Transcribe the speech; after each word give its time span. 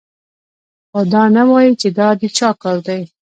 خو 0.91 0.99
دا 1.13 1.23
نه 1.35 1.43
وايي 1.49 1.73
چې 1.81 1.87
دا 1.99 2.07
د 2.19 2.21
چا 2.37 2.49
کار 2.61 2.77
دی 2.87 3.01